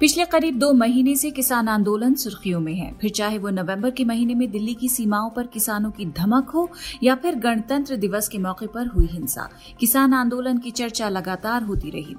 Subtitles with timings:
[0.00, 4.04] पिछले करीब दो महीने से किसान आंदोलन सुर्खियों में है। फिर चाहे वो नवंबर के
[4.04, 6.68] महीने में दिल्ली की सीमाओं पर किसानों की धमक हो
[7.02, 9.48] या फिर गणतंत्र दिवस के मौके पर हुई हिंसा,
[9.80, 12.14] किसान आंदोलन की चर्चा लगातार होती रही।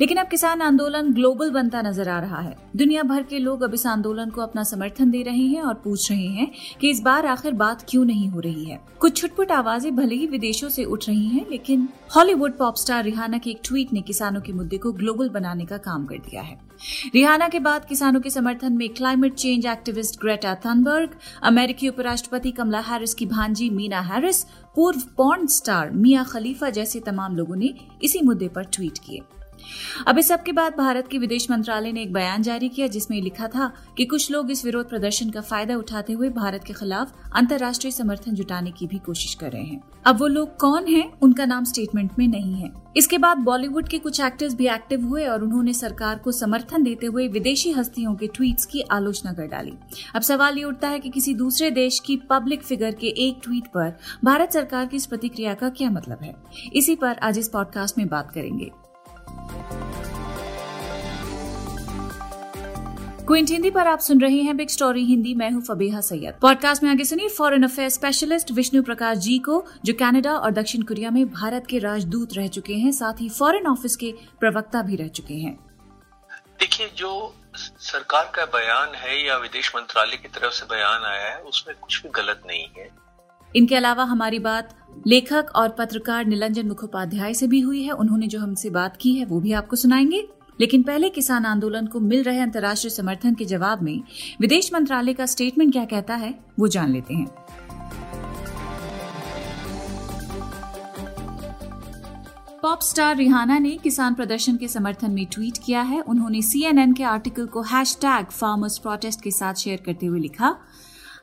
[0.00, 3.74] लेकिन अब किसान आंदोलन ग्लोबल बनता नज़र आ रहा है। दुनिया भर के लोग अब
[3.74, 6.50] इस आंदोलन को अपना समर्थन दे रहे हैं और पूछ रहे हैं
[6.80, 10.26] कि इस बार आखिर बात क्यों नहीं हो रही है। कुछ छुटपुट आवाज़ें भले ही
[10.26, 14.40] विदेशों से उठ रही हैं, लेकिन हॉलीवुड पॉप स्टार रिहाना के एक ट्वीट ने किसानों
[14.40, 16.58] के मुद्दे को ग्लोबल बनाने का काम कर दिया है।
[17.14, 21.10] रिहाना के बाद किसानों के समर्थन में climate change activist Greta Thunberg,
[21.42, 24.42] अमेरिकी उपराष्ट्रपति कमला हैरिस की भांजी मीना हैरिस,
[24.74, 29.20] पूर्व पॉर्न स्टार मिया खलीफा जैसे तमाम लोगों ने इसी मुद्दे पर ट्वीट किए।
[30.06, 33.20] अब इस सब के बाद भारत के विदेश मंत्रालय ने एक बयान जारी किया, जिसमें
[33.22, 37.12] लिखा था कि कुछ लोग इस विरोध प्रदर्शन का फ़ायदा उठाते हुए भारत के खिलाफ
[37.36, 41.44] अंतर्राष्ट्रीय समर्थन जुटाने की भी कोशिश कर रहे हैं। अब वो लोग कौन हैं, उनका
[41.44, 45.42] नाम स्टेटमेंट में नहीं है। इसके बाद बॉलीवुड के कुछ एक्टर्स भी एक्टिव हुए और
[45.42, 49.72] उन्होंने सरकार को समर्थन देते हुए विदेशी हस्तियों के ट्वीट्स की आलोचना कर डाली।
[50.14, 53.66] अब सवाल ये उठता है कि किसी दूसरे देश की पब्लिक फिगर के एक ट्वीट
[53.66, 56.34] पर भारत सरकार की इस प्रतिक्रिया का क्या मतलब है?
[56.72, 58.83] इसी पर आज इस पॉडकास्ट में बात करेंगे।
[63.26, 66.82] क्विंट हिंदी पर आप सुन रहे हैं बिग स्टोरी हिंदी मैं हूँ फबीहा सैयद। पॉडकास्ट
[66.82, 71.10] में आगे सुनिए foreign affair specialist Vishnu Prakash ji को जो कनाडा और दक्षिण कोरिया
[71.10, 75.08] में भारत के राजदूत रह चुके हैं साथ ही फॉरेन ऑफ़िस के प्रवक्ता भी रह
[75.08, 75.54] चुके हैं।
[76.60, 77.34] देखिए जो
[77.78, 82.02] सरकार का बयान है या विदेश मंत्रालय की तरफ़ से बयान आया है उसमें कुछ
[82.02, 82.88] भी गलत नहीं है।
[83.56, 88.40] इनके अलावा हमारी बात लेखक और पत्रकार निलंजन मुखोपाध्याय से भी हुई है। उन्होंने जो
[88.40, 90.28] हमसे बात की है वो भी आपको सुनाएँगे।
[90.60, 94.00] लेकिन पहले किसान आंदोलन को मिल रहे अंतर्राष्ट्रीय समर्थन के जवाब में
[94.40, 97.26] विदेश मंत्रालय का स्टेटमेंट क्या कहता है, वो जान लेते हैं।
[102.62, 107.04] पॉप स्टार रिहाना ने किसान प्रदर्शन के समर्थन में ट्वीट किया है। उन्होंने सीएनएन के
[107.04, 110.56] आर्टिकल को हैश टैग फार्मर्स प्रोटेस्ट के साथ शेयर करते हुए लिखा,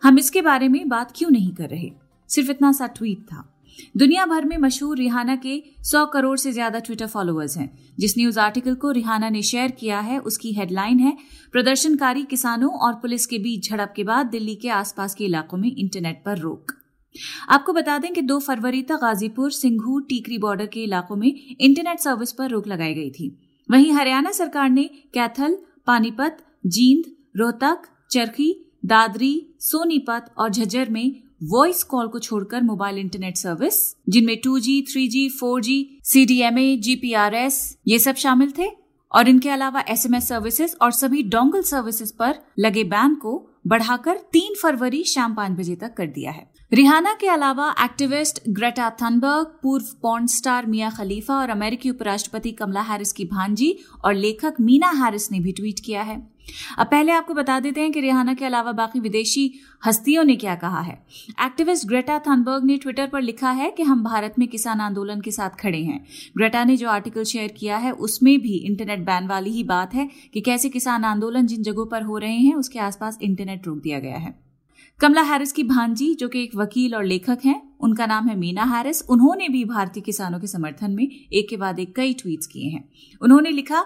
[0.03, 1.91] हम इसके बारे में बात क्यों नहीं कर रहे?
[2.29, 3.50] सिर्फ़ इतना सा ट्वीट था।
[3.97, 7.69] दुनिया भर में मशहूर रिहाना के 100 करोड़ से ज़्यादा ट्विटर फॉलोअर्स हैं।
[8.00, 11.16] जिस न्यूज़ आर्टिकल को रिहाना ने शेयर किया है, उसकी हेडलाइन है,
[11.52, 15.69] प्रदर्शनकारी किसानों और पुलिस के बीच झड़प के बाद दिल्ली के आसपास के इलाकों में
[15.69, 16.72] इंटरनेट पर रोक।
[17.50, 22.00] आपको बता दें कि 2 फरवरी तक गाजीपुर, सिंघू, टीकरी बॉर्डर के इलाकों में इंटरनेट
[22.00, 23.36] सर्विस पर रोक लगाई गई थी।
[23.69, 27.81] वहीं हरियाणा सरकार ने कैथल, पानीपत, जींद, रोहतक,
[28.12, 28.53] चरखी,
[28.86, 35.29] दादरी, सोनीपत और झज्जर में वॉइस कॉल को छोड़कर मोबाइल इंटरनेट सर्विस जिनमें 2G, 3G,
[35.44, 38.81] 4G, CDMA, GPRS ये सब शामिल थे।
[39.12, 44.56] और इनके अलावा एसएमएस सर्विसेज़ और सभी डोंगल सर्विसेज़ पर लगे बैन को बढ़ाकर 3
[44.62, 49.85] फरवरी शाम पाँच बजे तक कर दिया है। रिहाना के अलावा एक्टिविस्ट ग्रेटा थनबर्ग, पूर्व
[50.01, 55.31] पॉर्न स्टार मिया खलीफा और अमेरिकी उपराष्ट्रपति कमला हैरिस की भांजी और लेखक मीना हैरिस
[55.31, 56.15] ने भी ट्वीट किया है।
[56.77, 59.53] अब पहले आपको बता देते हैं कि रिहाना के अलावा बाकी विदेशी
[59.85, 60.93] हस्तियों ने क्या कहा है।
[61.45, 65.31] एक्टिविस्ट ग्रेटा थनबर्ग ने ट्विटर पर लिखा है कि हम भारत में किसान आंदोलन के
[65.31, 66.05] साथ खड़े हैं।
[66.38, 70.09] ग्रेटा ने जो आर्टिकल शेयर किया है, उसमें भी इंटरनेट बैन वाली ही बात है
[70.33, 73.99] कि कैसे किसान आंदोलन जिन जगहों पर हो रहे हैं, उसके आसपास इंटरनेट रोक दिया
[73.99, 74.50] गया है।
[75.01, 78.63] कमला हैरिस की भांजी, जो कि एक वकील और लेखक हैं, उनका नाम है मीना
[78.63, 82.69] हैरिस। उन्होंने भी भारतीय किसानों के समर्थन में एक के बाद एक कई ट्वीट किए
[82.69, 82.89] हैं।
[83.22, 83.85] उन्होंने लिखा,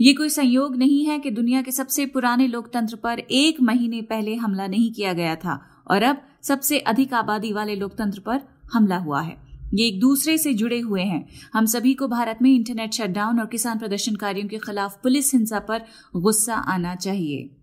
[0.00, 4.34] ये कोई संयोग नहीं है कि दुनिया के सबसे पुराने लोकतंत्र पर एक महीने पहले
[4.34, 5.60] हमला नहीं किया गया था,
[5.90, 8.40] और अब सबसे अधिक आबादी वाले लोकतंत्र पर
[8.72, 9.36] हमला हुआ है।
[9.74, 13.46] ये एक दूसरे से जुड़े हुए हैं। हम सभी को भारत में इंटरनेट शटडाउन और
[13.46, 15.84] किसान प्रदर्शनकारियों के खिलाफ पुलिस हिंसा पर
[16.16, 17.56] गुस्सा आना चाहिए।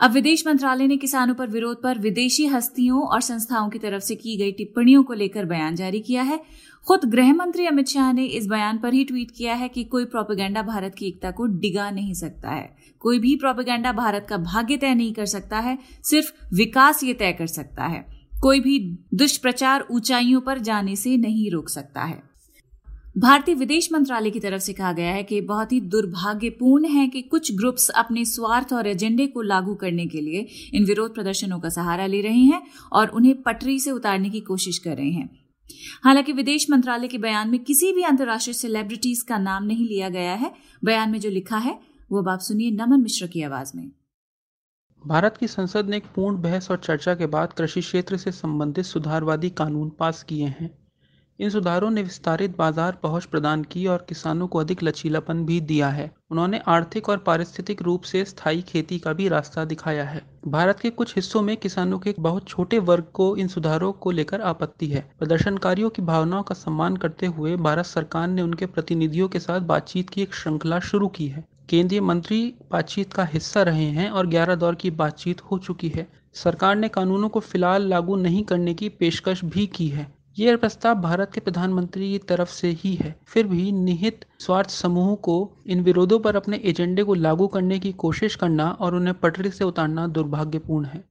[0.00, 4.14] अब विदेश मंत्रालय ने किसानों पर विरोध पर विदेशी हस्तियों और संस्थाओं की तरफ़ से
[4.14, 6.40] की गई टिप्पणियों को लेकर बयान जारी किया है।
[6.86, 10.04] खुद गृह मंत्री अमित शाह ने इस बयान पर ही ट्वीट किया है कि कोई
[10.04, 14.76] प्रोपेगेंडा भारत की एकता को डिगा नहीं सकता है। कोई भी प्रोपेगेंडा भारत का भाग्य
[14.76, 18.06] तय नहीं कर सकता है, सिर्फ़ विकास ये तय कर सकता है।
[18.42, 22.27] कोई भी दुष्प्रचार ऊंचाइयों पर जाने से नहीं रोक सकता है।
[23.18, 27.22] भारतीय विदेश मंत्रालय की तरफ़ से कहा गया है कि बहुत ही दुर्भाग्यपूर्ण है कि
[27.22, 31.68] कुछ ग्रुप्स अपने स्वार्थ और एजेंडे को लागू करने के लिए इन विरोध प्रदर्शनों का
[31.68, 35.44] सहारा ले रहे हैं और उन्हें पटरी से उतारने की कोशिश कर रहे हैं।
[36.04, 40.34] हालाँकि विदेश मंत्रालय के बयान में किसी भी अंतर्राष्ट्रीय सेलिब्रिटीज का नाम नहीं लिया गया
[40.34, 40.54] है।
[40.84, 41.80] बयान में जो लिखा है,
[42.12, 43.90] वो अब आप सुनिए नमन मिश्र की आवाज़ में।
[45.06, 48.84] भारत की संसद ने एक पूर्ण बहस और चर्चा के बाद कृषि क्षेत्र से संबंधित
[48.84, 50.87] सुधारवादी कानून पास किए हैं।
[51.40, 55.88] इन सुधारों ने विस्तारित बाज़ार पहुँच प्रदान की और किसानों को अधिक लचीलापन भी दिया
[55.88, 60.80] है। उन्होंने आर्थिक और पारिस्थितिक रूप से स्थायी खेती का भी रास्ता दिखाया है। भारत
[60.80, 64.86] के कुछ हिस्सों में किसानों के बहुत छोटे वर्ग को इन सुधारों को लेकर आपत्ति
[64.86, 69.60] है। प्रदर्शनकारियों की भावनाओं का सम्मान करते हुए भारत सरकार ने उनके प्रतिनिधियों के साथ
[69.60, 74.26] बातचीत की एक श्रृंखला शुरू की है। केंद्रीय मंत्री बातचीत का हिस्सा रहे हैं और
[74.26, 78.74] 11 दौर की बातचीत हो चुकी है। सरकार ने कानूनों को फ़िलहाल लागू नहीं करने
[78.74, 83.20] की पेशकश भी की है। यह प्रस्ताव भारत के प्रधानमंत्री की तरफ़ से ही है।
[83.26, 87.92] फिर भी निहित स्वार्थ समूह को इन विरोधों पर अपने एजेंडे को लागू करने की
[87.92, 91.04] कोशिश करना और उन्हें पटरी से उतारना दुर्भाग्यपूर्ण है।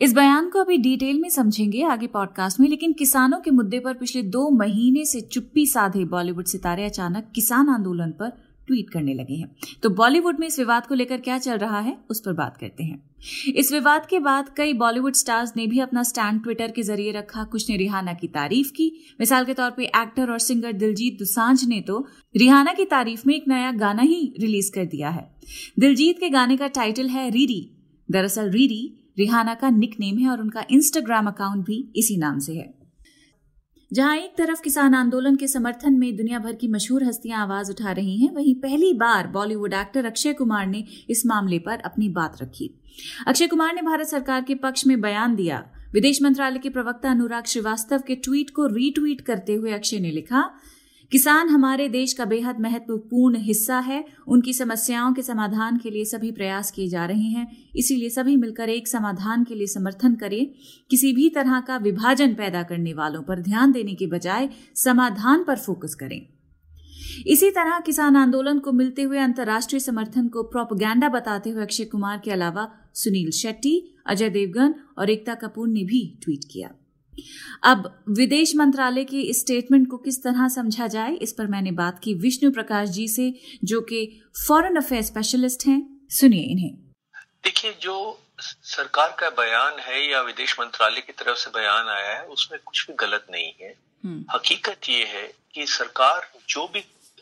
[0.00, 3.94] इस बयान को अभी डिटेल में समझेंगे आगे पॉडकास्ट में, लेकिन किसानों के मुद्दे पर
[3.94, 8.32] पिछले दो महीने से चुप्पी साधे बॉलीवुड सितारे अचानक किसान आंदोलन पर
[8.66, 11.98] ट्वीट करने लगे हैं। तो बॉलीवुड में इस विवाद को लेकर क्या चल रहा है,
[12.10, 13.10] उस पर बात करते हैं।
[13.56, 17.44] इस विवाद के बाद कई बॉलीवुड स्टार्स ने भी अपना स्टैंड ट्विटर के ज़रिए रखा।
[17.44, 21.64] कुछ ने रिहाना की तारीफ़ की। मिसाल के तौर पे एक्टर और सिंगर दिलजीत दुसांझ
[21.64, 25.34] ने तो रिहाना की तारीफ़ में एक नया गाना ही रिलीज़ कर दिया है।
[25.78, 27.72] दिलजीत के गाने का टाइटल है रीरी।
[28.10, 32.85] दरअसल रीरी, रिहाना का निक है और उनका इंस्टाग्राम अकाउंट भी इसी नाम से है।
[33.90, 37.92] जहाँ एक तरफ़ किसान आंदोलन के समर्थन में दुनिया भर की मशहूर हस्तियाँ आवाज़ उठा
[37.92, 42.42] रही हैं, वहीं पहली बार बॉलीवुड एक्टर अक्षय कुमार ने इस मामले पर अपनी बात
[42.42, 42.70] रखी।
[43.26, 47.44] अक्षय कुमार ने भारत सरकार के पक्ष में बयान दिया। विदेश मंत्रालय के प्रवक्ता अनुराग
[47.44, 50.50] श्रीवास्तव के ट्वीट को रीट्वीट करते हुए अक्षय ने लिखा
[51.12, 56.30] किसान हमारे देश का बेहद महत्वपूर्ण हिस्सा है। उनकी समस्याओं के समाधान के लिए सभी
[56.32, 60.46] प्रयास किए जा रहे हैं। इसीलिए सभी मिलकर एक समाधान के लिए समर्थन करें।
[60.90, 65.56] किसी भी तरह का विभाजन पैदा करने वालों पर ध्यान देने के बजाय समाधान पर
[65.56, 66.26] फोकस करें।
[67.26, 72.20] इसी तरह किसान आंदोलन को मिलते हुए अंतर्राष्ट्रीय समर्थन को प्रोपगैंडा बताते हुए अक्षय कुमार
[72.24, 76.70] के अलावा सुनील शेट्टी, अजय देवगन और एकता कपूर ने भी ट्वीट किया।
[77.62, 82.00] अब विदेश मंत्रालय के इस स्टेटमेंट को किस तरह समझा जाए इस पर मैंने बात
[82.04, 83.32] की विष्णु प्रकाश जी से
[83.64, 84.00] जो कि
[84.46, 85.80] फॉरेन अफेयर स्पेशलिस्ट हैं।
[86.10, 86.70] सुनिए इन्हें।
[87.44, 92.24] देखिए जो सरकार का बयान है या विदेश मंत्रालय की तरफ़ से बयान आया है
[92.26, 93.74] उसमें कुछ भी गलत नहीं है।
[94.04, 96.80] हम्म। हकीकत ये है कि सरकार जो भी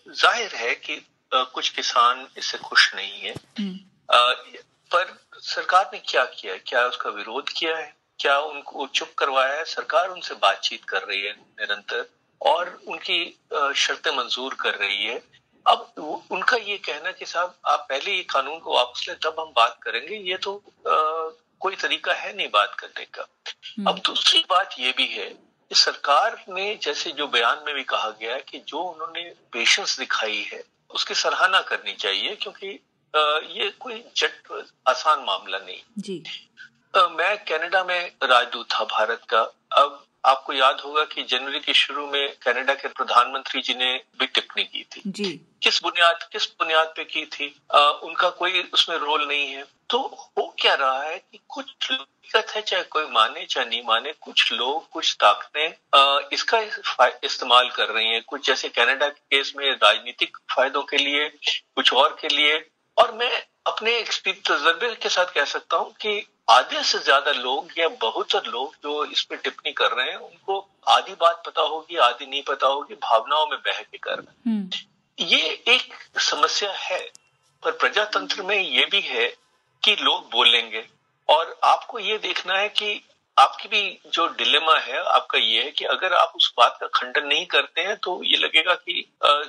[0.08, 3.78] ज़ाहिर है कि कुछ किसान इससे खुश नहीं है। हम्म।
[4.90, 7.92] पर सरकार ने क्या किया क्या उसका विरोध किया है?
[8.18, 9.64] क्या उनको चुप करवाया है?
[9.64, 12.08] सरकार उनसे बातचीत कर रही है निरंतर
[12.40, 13.38] और उनकी
[13.76, 15.22] शर्तें मंजूर कर रही है।
[15.66, 15.92] अब
[16.30, 19.78] उनका ये कहना कि साहब आप पहले ये कानून को वापस लें तब हम बात
[19.82, 20.56] करेंगे। ये तो
[20.88, 20.96] आ,
[21.60, 25.74] कोई तरीका है नहीं बात करने का। हम्म। अब दूसरी बात ये भी है कि
[25.74, 29.22] सरकार ने जैसे जो बयान में भी कहा गया है कि जो उन्होंने
[29.52, 32.80] पेशेंस दिखाई है उसकी सराहना करनी चाहिए क्योंकि
[33.16, 36.22] आ, ये कोई जट आसान मामला नहीं। जी।
[36.96, 39.40] मैं कनाडा में राजदूत था भारत का।
[39.72, 44.26] अब आपको याद होगा कि जनवरी के शुरू में कनाडा के प्रधानमंत्री जी ने भी
[44.26, 47.54] टिप्पणी की थी। जी। किस बुनियाद किस बुनियाद पे की थी?
[47.74, 49.98] आ, उनका कोई उसमें रोल नहीं है। तो
[50.38, 54.52] हो क्या रहा है कि कुछ दिक्कत है चाहे कोई माने चाहे नहीं माने कुछ
[54.52, 56.58] लोग कुछ ताकतें इसका
[57.24, 61.28] इस्तेमाल कर रही हैं। कुछ जैसे कनाडा के केस में राजनीतिक फायदों के लिए
[61.74, 62.58] कुछ और के लिए
[62.96, 63.32] और मैं
[63.66, 68.74] अपने तजर्बे के साथ कह सकता हूँ कि आधे से ज़्यादा लोग या बहुत लोग
[68.84, 70.58] जो इस पर टिप्पणी कर रहे हैं उनको
[70.88, 74.52] आधी बात पता होगी आधी नहीं पता होगी भावनाओं में बह के कर रहे हैं
[74.52, 77.00] हम्म। ये एक समस्या है
[77.62, 79.26] पर प्रजातंत्र में ये भी है
[79.82, 80.84] कि लोग बोलेंगे
[81.28, 83.00] और आपको ये देखना है कि
[83.36, 87.26] आपकी भी जो डिलेमा है, आपका ये है कि अगर आप उस बात का खंडन
[87.26, 89.04] नहीं करते हैं तो ये लगेगा कि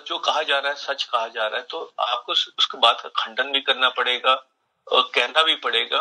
[0.07, 3.09] जो कहा जा रहा है, सच कहा जा रहा है तो आपको उसके बात का
[3.15, 4.33] खंडन भी करना पड़ेगा
[4.87, 5.99] कहना भी पड़ेगा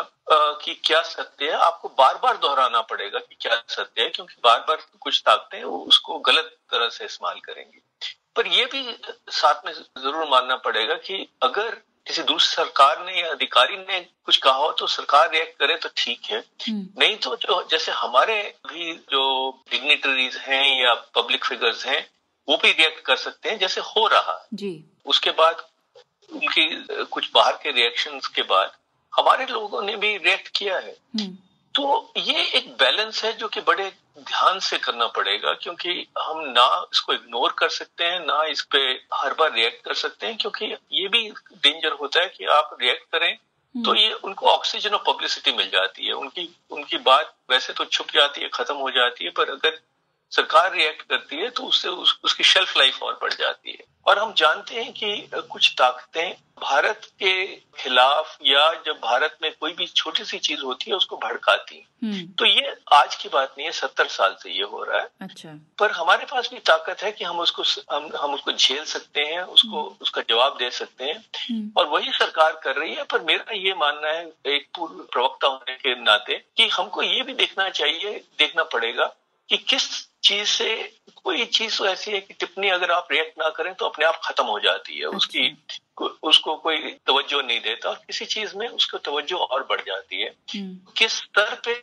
[0.61, 4.59] कि क्या सत्य है, आपको बार बार दोहराना पड़ेगा कि क्या सत्य है, क्योंकि बार
[4.67, 7.81] बार कुछ ताकतें वो उसको गलत तरह से इस्तेमाल करेंगी।
[8.35, 8.97] पर यह भी
[9.31, 11.77] साथ में ज़रूर मानना पड़ेगा कि अगर
[12.15, 15.89] किसी दूसरी सरकार ने या अधिकारी ने कुछ कहा हो तो सरकार रिएक्ट करे तो
[15.97, 18.35] ठीक है हम्म। नहीं तो जो जैसे हमारे
[18.67, 19.23] भी जो
[19.71, 21.99] डिग्नेटरीज हैं या पब्लिक फिगर्स हैं
[22.47, 24.71] वो भी रिएक्ट कर सकते हैं जैसे हो रहा जी
[25.05, 25.65] उसके बाद
[26.29, 28.71] उनकी कुछ बाहर के रिएक्शन के बाद
[29.13, 31.37] हमारे लोगों ने भी रिएक्ट किया है हम्म।
[31.75, 36.67] तो ये एक बैलेंस है जो कि बड़े ध्यान से करना पड़ेगा क्योंकि हम ना
[36.93, 38.77] इसको इग्नोर कर सकते हैं ना इस पे
[39.13, 41.27] हर बार रिएक्ट कर सकते हैं क्योंकि ये भी
[41.63, 43.35] डेंजर होता है कि आप रिएक्ट करें
[43.75, 47.85] तो हम्म। ये उनको ऑक्सीजन और पब्लिसिटी मिल जाती है उनकी उनकी बात वैसे तो
[47.85, 49.79] छुप जाती है खत्म हो जाती है पर अगर
[50.35, 54.19] सरकार रिएक्ट करती है तो उससे उस, उसकी शेल्फ लाइफ और बढ़ जाती है और
[54.19, 59.87] हम जानते हैं कि कुछ ताकतें भारत के खिलाफ या जब भारत में कोई भी
[59.87, 63.71] छोटी सी चीज़ होती है उसको भड़काती हम्म। तो ये आज की बात नहीं है
[63.71, 65.49] सत्तर साल से ये हो रहा है अच्छा
[65.79, 69.41] पर हमारे पास भी ताकत है कि हम उसको हम, हम उसको झेल सकते हैं
[69.41, 73.21] उसको हम्म। उसका जवाब दे सकते हैं हम्म। और वही सरकार कर रही है पर
[73.23, 77.69] मेरा ये मानना है एक पूर्व प्रवक्ता होने के नाते कि हमको ये भी देखना
[77.71, 79.13] चाहिए देखना पड़ेगा
[79.49, 79.89] कि किस
[80.25, 80.69] चीज़ से
[81.15, 84.19] कोई चीज़ तो ऐसी है कि टिप्पणी अगर आप रिएक्ट ना करें तो अपने आप
[84.25, 88.67] खत्म हो जाती है उसकी अच्छा। उसको कोई तवज्जो नहीं देता और किसी चीज़ में
[88.67, 91.73] उसको तवज्जो और बढ़ जाती है हम्म। किस स्तर पे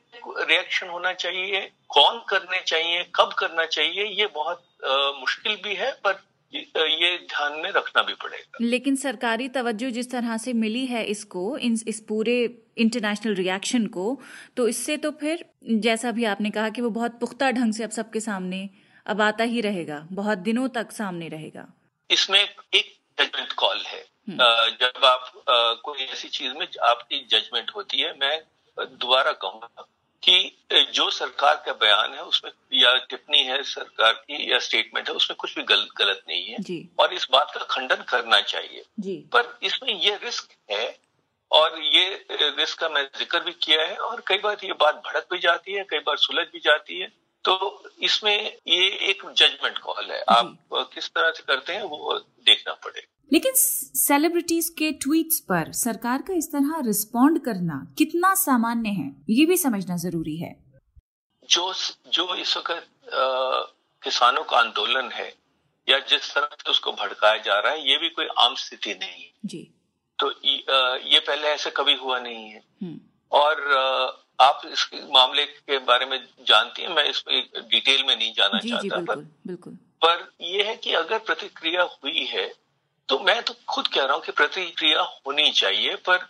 [0.45, 5.91] रिएक्शन होना चाहिए कौन करने चाहिए कब करना चाहिए ये बहुत आ, मुश्किल भी है
[6.05, 6.21] पर
[6.55, 11.59] ये ध्यान में रखना भी पड़ेगा। लेकिन सरकारी तवज्जो जिस तरह से मिली है इसको
[11.59, 14.21] इन इस पूरे इंटरनेशनल रिएक्शन को
[14.57, 15.45] तो इससे तो फिर
[15.81, 18.69] जैसा भी आपने कहा कि वो बहुत पुख्ता ढंग से अब सबके सामने
[19.07, 21.73] अब आता ही रहेगा बहुत दिनों तक सामने रहेगा।
[22.11, 24.39] इसमें एक जजमेंट कॉल है। हम्म।
[24.81, 25.33] जब आप
[25.85, 28.43] कोई ऐसी चीज़ में आपकी जजमेंट होती है मैं
[28.79, 29.87] दोबारा कहूँगा
[30.23, 35.15] कि जो सरकार का बयान है उसमें या टिप्पणी है सरकार की या स्टेटमेंट है
[35.15, 38.85] उसमें कुछ भी गल, गलत नहीं है जी। और इस बात का खंडन करना चाहिए
[39.01, 40.99] जी। पर इसमें यह रिस्क है
[41.51, 45.27] और ये रिस्क का मैं ज़िक्र भी किया है और कई बार ये बात भड़क
[45.33, 47.13] भी जाती है कई बार सुलझ भी जाती है
[47.45, 47.55] तो
[48.03, 48.37] इसमें
[48.69, 50.59] ये एक जजमेंट कॉल है। आप
[50.95, 56.35] किस तरह से करते हैं वो देखना पड़ेगा। लेकिन सेलिब्रिटीज के ट्वीट्स पर सरकार का
[56.35, 60.55] इस तरह रिस्पॉन्ड करना कितना सामान्य है ये भी समझना ज़रूरी है।
[61.51, 61.73] जो
[62.13, 62.89] जो इस वक्त
[64.03, 65.29] किसानों का आंदोलन है
[65.89, 69.23] या जिस तरह से उसको भड़काया जा रहा है ये भी कोई आम स्थिति नहीं
[69.23, 69.63] है। जी।
[70.19, 70.31] तो
[71.07, 73.01] ये पहले ऐसे कभी हुआ नहीं है। हम्म।
[73.33, 73.61] और
[74.41, 78.71] आप इस मामले के बारे में जानती हैं मैं इस डिटेल में नहीं जाना जी,
[78.71, 79.73] चाहता जी, बिल्कुल, पर बिल्कुल।
[80.05, 82.53] पर यह है कि अगर प्रतिक्रिया हुई है
[83.09, 86.29] तो मैं तो खुद कह रहा हूँ कि प्रतिक्रिया होनी चाहिए पर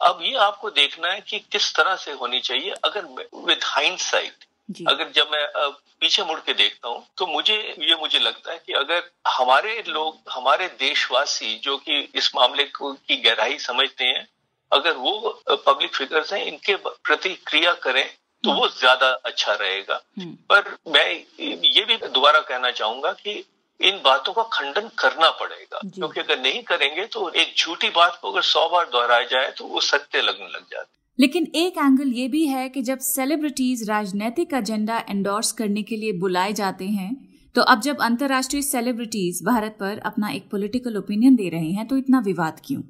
[0.00, 3.04] अब ये आपको देखना है कि किस तरह से होनी चाहिए। अगर
[3.46, 4.44] विद हाइंड साइट
[4.88, 5.70] अगर जब मैं
[6.00, 10.18] पीछे मुड़ के देखता हूँ तो मुझे ये मुझे लगता है कि अगर हमारे लोग
[10.30, 14.28] हमारे देशवासी जो कि इस मामले को की गहराई समझते हैं
[14.72, 18.04] अगर वो पब्लिक फिगर्स हैं इनके प्रतिक्रिया करें
[18.44, 23.44] तो वो ज़्यादा अच्छा रहेगा। हम्म। पर मैं ये भी दोबारा कहना चाहूँगा कि
[23.80, 28.30] इन बातों का खंडन करना पड़ेगा। क्योंकि अगर नहीं करेंगे तो एक झूठी बात को
[28.30, 30.86] अगर सौ बार दोहराया जाए तो वो सत्य लगने लग जाता
[31.18, 36.12] लेकिन एक एंगल ये भी है कि जब सेलिब्रिटीज राजनीतिक एजेंडा एंडोर्स करने के लिए
[36.18, 37.12] बुलाए जाते हैं
[37.54, 41.96] तो अब जब अंतर्राष्ट्रीय सेलिब्रिटीज भारत पर अपना एक पॉलिटिकल ओपिनियन दे रहे हैं तो
[41.96, 42.82] इतना विवाद क्यों?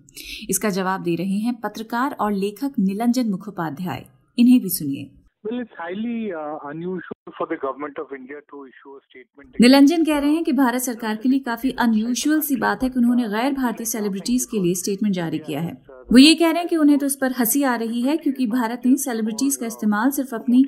[0.51, 4.07] इसका जवाब दे रहे हैं पत्रकार और लेखक निलंजन मुखोपाध्याय।
[4.39, 5.11] इन्हें भी सुनिए।
[5.45, 9.61] Well, it's highly uh, unusual for the government of India to issue a statement.
[9.61, 12.99] Nilanjan कह रहे हैं कि भारत सरकार के लिए काफ़ी अनयूजुअल सी बात है कि
[12.99, 15.73] उन्होंने गैर भारतीय सेलिब्रिटीज के लिए स्टेटमेंट जारी किया है।
[16.13, 18.47] वो ये कह रहे हैं कि उन्हें तो उस पर हँसी आ रही है क्योंकि
[18.47, 20.65] भारत ने सेलिब्रिटीज का इस्तेमाल सिर्फ़ अपनी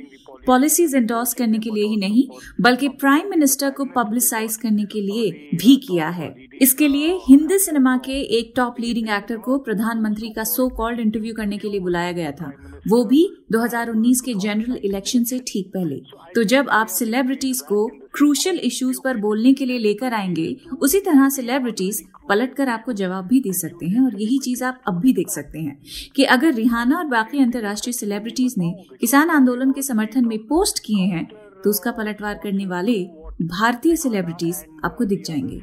[0.46, 2.26] पॉलिसीज़ एंडोर्स करने के लिए ही नहीं,
[2.60, 7.96] बल्कि प्राइम मिनिस्टर को पब्लिसाइज करने के लिए भी किया है। इसके लिए हिंदी सिनेमा
[7.96, 12.12] के एक टॉप लीडिंग एक्टर को प्रधानमंत्री का सो कॉल्ड इंटरव्यू करने के लिए बुलाया
[12.12, 12.52] गया था।
[12.88, 16.00] वो भी 2019 के जनरल इलेक्शन से ठीक पहले।
[16.34, 20.46] तो जब आप सेलिब्रिटीज को क्रूशल इश्यूज़ पर बोलने के लिए लेकर आएँगे
[20.82, 24.80] उसी तरह सेलिब्रिटीज पलट कर आपको जवाब भी दे सकते हैं और यही चीज़ आप
[24.88, 25.76] अब भी देख सकते हैं
[26.16, 31.06] कि अगर रिहाना और बाकी अंतर्राष्ट्रीय सेलिब्रिटीज ने किसान आंदोलन के समर्थन में पोस्ट किए
[31.06, 31.24] हैं
[31.64, 33.02] तो उसका पलटवार करने वाले
[33.48, 35.62] भारतीय सेलिब्रिटीज आपको दिख जाएँगे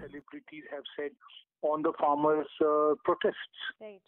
[1.63, 3.61] on the farmers' uh, protests.
[3.81, 4.01] Right.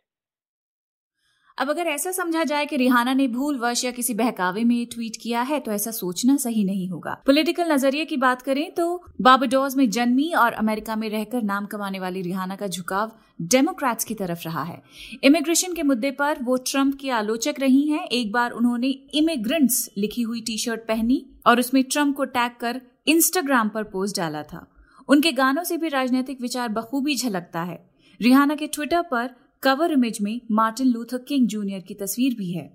[1.57, 5.17] अब अगर ऐसा समझा जाए कि रिहाना ने भूल वश या किसी बहकावे में ट्वीट
[5.21, 9.75] किया है तो ऐसा सोचना सही नहीं होगा। पॉलिटिकल नज़रिए की बात करें तो बाबाडोज
[9.75, 14.43] में जन्मी और अमेरिका में रहकर नाम कमाने वाली रिहाना का झुकाव डेमोक्रेट्स की तरफ़
[14.45, 14.81] रहा है।
[15.23, 20.21] इमिग्रेशन के मुद्दे पर वो ट्रंप की आलोचक रही हैं। एक बार उन्होंने इमिग्रेंट्स लिखी
[20.21, 24.65] हुई टी शर्ट पहनी और उसमें ट्रंप को टैग कर इंस्टाग्राम पर पोस्ट डाला था।
[25.09, 27.83] उनके गानों से भी राजनीतिक विचार बखूबी झलकता है।
[28.19, 29.29] रिहाना के ट्विटर पर
[29.63, 32.69] कवर इमेज में मार्टिन लूथर किंग जूनियर की तस्वीर भी है।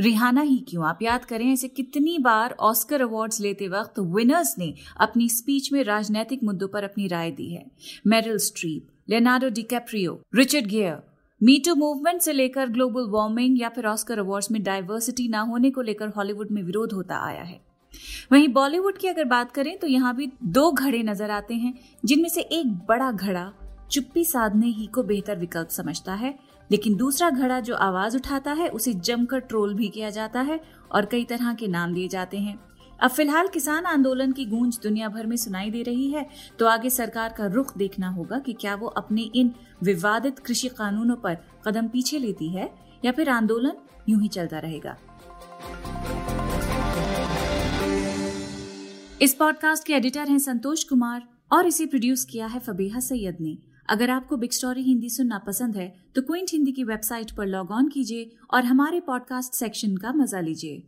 [0.00, 0.84] रिहाना ही क्यों?
[0.86, 5.82] आप याद करें ऐसे कितनी बार ऑस्कर अवार्ड्स लेते वक्त विनर्स ने अपनी स्पीच में
[5.84, 7.64] राजनीतिक मुद्दों पर अपनी राय दी है।
[8.06, 10.96] Meryl Streep Leonardo DiCaprio Richard Gere
[11.40, 15.82] me too movement से लेकर ग्लोबल वार्मिंग या फिर ऑस्कर अवार्ड्स में डाइवर्सिटी ना होने को
[15.82, 17.60] लेकर हॉलीवुड में विरोध होता आया है।
[18.32, 22.28] वहीं बॉलीवुड की अगर बात करें तो यहाँ भी दो घड़े नज़र आते हैं, जिनमें
[22.28, 23.52] से एक बड़ा घड़ा
[23.90, 26.38] चुप्पी साधने ही को बेहतर विकल्प समझता है,
[26.70, 30.60] लेकिन दूसरा घड़ा जो आवाज़ उठाता है, उसे जमकर ट्रोल भी किया जाता है
[30.92, 32.58] और कई तरह के नाम दिए जाते हैं।
[33.00, 36.26] अब फ़िलहाल किसान आंदोलन की गूंज दुनिया भर में सुनाई दे रही है
[36.58, 39.52] तो आगे सरकार का रुख देखना होगा कि क्या वो अपने इन
[39.82, 42.70] विवादित कृषि कानूनों पर कदम पीछे लेती है
[43.04, 43.72] या फिर आंदोलन
[44.08, 44.96] यूँ ही चलता रहेगा।
[49.22, 53.56] इस पॉडकास्ट के एडिटर हैं संतोष कुमार और इसे प्रोड्यूस किया है फबीहा सैयद ने।
[53.88, 57.70] अगर आपको बिग स्टोरी हिंदी सुनना पसंद है तो क्विंट हिंदी की वेबसाइट पर लॉग
[57.70, 60.82] ऑन कीजिए और हमारे पॉडकास्ट सेक्शन का मज़ा लीजिए।